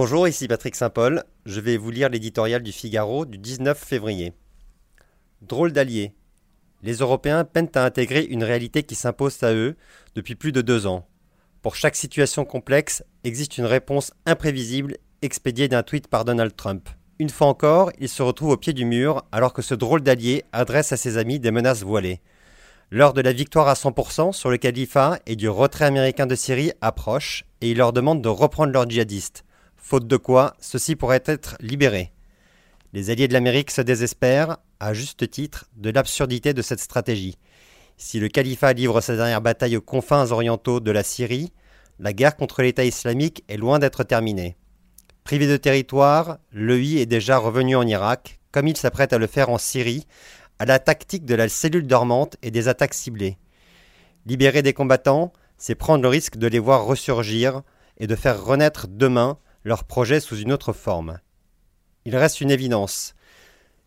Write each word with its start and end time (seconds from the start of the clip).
Bonjour, 0.00 0.28
ici 0.28 0.46
Patrick 0.46 0.76
Saint-Paul. 0.76 1.24
Je 1.44 1.58
vais 1.58 1.76
vous 1.76 1.90
lire 1.90 2.08
l'éditorial 2.08 2.62
du 2.62 2.70
Figaro 2.70 3.26
du 3.26 3.36
19 3.36 3.76
février. 3.76 4.32
Drôle 5.42 5.72
d'allié. 5.72 6.14
Les 6.84 6.98
Européens 6.98 7.42
peinent 7.42 7.72
à 7.74 7.84
intégrer 7.84 8.22
une 8.22 8.44
réalité 8.44 8.84
qui 8.84 8.94
s'impose 8.94 9.42
à 9.42 9.52
eux 9.52 9.74
depuis 10.14 10.36
plus 10.36 10.52
de 10.52 10.60
deux 10.60 10.86
ans. 10.86 11.08
Pour 11.62 11.74
chaque 11.74 11.96
situation 11.96 12.44
complexe, 12.44 13.02
existe 13.24 13.58
une 13.58 13.64
réponse 13.64 14.12
imprévisible 14.24 14.98
expédiée 15.20 15.66
d'un 15.66 15.82
tweet 15.82 16.06
par 16.06 16.24
Donald 16.24 16.54
Trump. 16.54 16.88
Une 17.18 17.28
fois 17.28 17.48
encore, 17.48 17.90
il 17.98 18.08
se 18.08 18.22
retrouve 18.22 18.50
au 18.50 18.56
pied 18.56 18.74
du 18.74 18.84
mur 18.84 19.24
alors 19.32 19.52
que 19.52 19.62
ce 19.62 19.74
drôle 19.74 20.02
d'allié 20.02 20.44
adresse 20.52 20.92
à 20.92 20.96
ses 20.96 21.18
amis 21.18 21.40
des 21.40 21.50
menaces 21.50 21.82
voilées. 21.82 22.20
L'heure 22.92 23.14
de 23.14 23.20
la 23.20 23.32
victoire 23.32 23.66
à 23.66 23.74
100% 23.74 24.32
sur 24.32 24.48
le 24.48 24.58
califat 24.58 25.18
et 25.26 25.34
du 25.34 25.48
retrait 25.48 25.86
américain 25.86 26.26
de 26.26 26.36
Syrie 26.36 26.70
approche 26.80 27.46
et 27.60 27.72
il 27.72 27.78
leur 27.78 27.92
demande 27.92 28.22
de 28.22 28.28
reprendre 28.28 28.72
leurs 28.72 28.88
djihadistes 28.88 29.44
faute 29.78 30.06
de 30.06 30.16
quoi 30.16 30.54
ceux-ci 30.60 30.96
pourraient 30.96 31.22
être 31.24 31.56
libérés. 31.60 32.12
Les 32.92 33.10
alliés 33.10 33.28
de 33.28 33.32
l'Amérique 33.32 33.70
se 33.70 33.80
désespèrent, 33.80 34.58
à 34.80 34.92
juste 34.92 35.30
titre, 35.30 35.66
de 35.76 35.90
l'absurdité 35.90 36.52
de 36.54 36.62
cette 36.62 36.80
stratégie. 36.80 37.38
Si 37.96 38.20
le 38.20 38.28
califat 38.28 38.74
livre 38.74 39.00
sa 39.00 39.16
dernière 39.16 39.40
bataille 39.40 39.76
aux 39.76 39.82
confins 39.82 40.30
orientaux 40.30 40.80
de 40.80 40.90
la 40.90 41.02
Syrie, 41.02 41.52
la 41.98 42.12
guerre 42.12 42.36
contre 42.36 42.62
l'État 42.62 42.84
islamique 42.84 43.44
est 43.48 43.56
loin 43.56 43.78
d'être 43.78 44.04
terminée. 44.04 44.56
Privé 45.24 45.46
de 45.46 45.56
territoire, 45.56 46.38
l'EI 46.52 47.00
est 47.00 47.06
déjà 47.06 47.38
revenu 47.38 47.76
en 47.76 47.86
Irak, 47.86 48.40
comme 48.52 48.68
il 48.68 48.76
s'apprête 48.76 49.12
à 49.12 49.18
le 49.18 49.26
faire 49.26 49.50
en 49.50 49.58
Syrie, 49.58 50.06
à 50.58 50.64
la 50.64 50.78
tactique 50.78 51.24
de 51.24 51.34
la 51.34 51.48
cellule 51.48 51.86
dormante 51.86 52.36
et 52.42 52.50
des 52.50 52.68
attaques 52.68 52.94
ciblées. 52.94 53.36
Libérer 54.26 54.62
des 54.62 54.72
combattants, 54.72 55.32
c'est 55.56 55.74
prendre 55.74 56.02
le 56.02 56.08
risque 56.08 56.36
de 56.36 56.46
les 56.46 56.58
voir 56.58 56.84
ressurgir 56.84 57.62
et 57.98 58.06
de 58.06 58.14
faire 58.14 58.42
renaître 58.42 58.86
demain 58.88 59.38
leur 59.64 59.84
projet 59.84 60.20
sous 60.20 60.36
une 60.36 60.52
autre 60.52 60.72
forme. 60.72 61.18
Il 62.04 62.16
reste 62.16 62.40
une 62.40 62.50
évidence. 62.50 63.14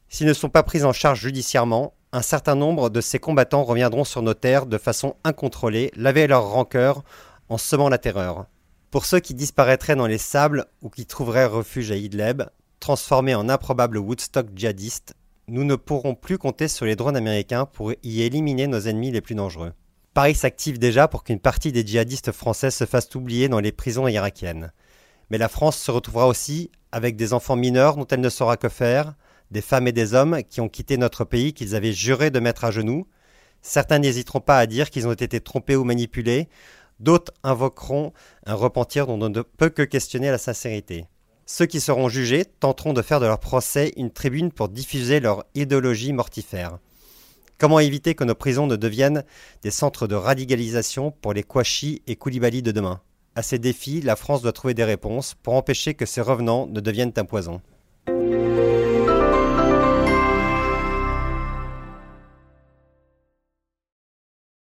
S'ils 0.09 0.27
ne 0.27 0.33
sont 0.33 0.49
pas 0.49 0.63
pris 0.63 0.83
en 0.83 0.93
charge 0.93 1.21
judiciairement, 1.21 1.93
un 2.11 2.21
certain 2.21 2.55
nombre 2.55 2.89
de 2.89 2.99
ces 2.99 3.19
combattants 3.19 3.63
reviendront 3.63 4.03
sur 4.03 4.21
nos 4.21 4.33
terres 4.33 4.65
de 4.65 4.77
façon 4.77 5.15
incontrôlée, 5.23 5.91
laver 5.95 6.27
leur 6.27 6.49
rancœur 6.49 7.03
en 7.47 7.57
semant 7.57 7.89
la 7.89 7.97
terreur. 7.97 8.45
Pour 8.91 9.05
ceux 9.05 9.21
qui 9.21 9.33
disparaîtraient 9.33 9.95
dans 9.95 10.07
les 10.07 10.17
sables 10.17 10.65
ou 10.81 10.89
qui 10.89 11.05
trouveraient 11.05 11.45
refuge 11.45 11.91
à 11.91 11.95
Idlib, 11.95 12.43
transformés 12.81 13.35
en 13.35 13.47
improbables 13.47 13.97
Woodstock 13.97 14.47
djihadistes, 14.53 15.13
nous 15.47 15.63
ne 15.63 15.75
pourrons 15.75 16.15
plus 16.15 16.37
compter 16.37 16.67
sur 16.67 16.85
les 16.85 16.97
drones 16.97 17.15
américains 17.15 17.65
pour 17.65 17.93
y 18.03 18.21
éliminer 18.21 18.67
nos 18.67 18.81
ennemis 18.81 19.11
les 19.11 19.21
plus 19.21 19.35
dangereux. 19.35 19.71
Paris 20.13 20.35
s'active 20.35 20.77
déjà 20.77 21.07
pour 21.07 21.23
qu'une 21.23 21.39
partie 21.39 21.71
des 21.71 21.85
djihadistes 21.85 22.33
français 22.33 22.71
se 22.71 22.85
fassent 22.85 23.15
oublier 23.15 23.47
dans 23.47 23.61
les 23.61 23.71
prisons 23.71 24.07
irakiennes. 24.09 24.73
Mais 25.31 25.37
la 25.37 25.47
France 25.47 25.77
se 25.77 25.91
retrouvera 25.91 26.27
aussi 26.27 26.69
avec 26.91 27.15
des 27.15 27.31
enfants 27.31 27.55
mineurs 27.55 27.95
dont 27.95 28.05
elle 28.05 28.19
ne 28.19 28.29
saura 28.29 28.57
que 28.57 28.67
faire, 28.67 29.13
des 29.49 29.61
femmes 29.61 29.87
et 29.87 29.93
des 29.93 30.13
hommes 30.13 30.41
qui 30.49 30.59
ont 30.59 30.67
quitté 30.67 30.97
notre 30.97 31.23
pays 31.23 31.53
qu'ils 31.53 31.73
avaient 31.73 31.93
juré 31.93 32.31
de 32.31 32.41
mettre 32.41 32.65
à 32.65 32.71
genoux. 32.71 33.07
Certains 33.61 33.99
n'hésiteront 33.99 34.41
pas 34.41 34.57
à 34.57 34.65
dire 34.65 34.89
qu'ils 34.89 35.07
ont 35.07 35.13
été 35.13 35.39
trompés 35.39 35.77
ou 35.77 35.85
manipulés, 35.85 36.49
d'autres 36.99 37.31
invoqueront 37.43 38.11
un 38.45 38.55
repentir 38.55 39.07
dont 39.07 39.21
on 39.21 39.29
ne 39.29 39.41
peut 39.41 39.69
que 39.69 39.83
questionner 39.83 40.29
la 40.31 40.37
sincérité. 40.37 41.05
Ceux 41.45 41.65
qui 41.65 41.79
seront 41.79 42.09
jugés 42.09 42.43
tenteront 42.43 42.91
de 42.91 43.01
faire 43.01 43.21
de 43.21 43.25
leur 43.25 43.39
procès 43.39 43.93
une 43.95 44.11
tribune 44.11 44.51
pour 44.51 44.67
diffuser 44.67 45.21
leur 45.21 45.45
idéologie 45.55 46.11
mortifère. 46.11 46.79
Comment 47.57 47.79
éviter 47.79 48.15
que 48.15 48.25
nos 48.25 48.35
prisons 48.35 48.67
ne 48.67 48.75
deviennent 48.75 49.23
des 49.63 49.71
centres 49.71 50.07
de 50.07 50.15
radicalisation 50.15 51.11
pour 51.11 51.31
les 51.31 51.43
Kouachi 51.43 52.01
et 52.05 52.17
Koulibaly 52.17 52.61
de 52.61 52.71
demain? 52.71 52.99
À 53.35 53.41
ces 53.41 53.59
défis, 53.59 54.01
la 54.01 54.15
France 54.15 54.41
doit 54.41 54.51
trouver 54.51 54.73
des 54.73 54.83
réponses 54.83 55.35
pour 55.41 55.53
empêcher 55.53 55.93
que 55.93 56.05
ces 56.05 56.21
revenants 56.21 56.67
ne 56.67 56.79
deviennent 56.79 57.13
un 57.17 57.25
poison. 57.25 57.61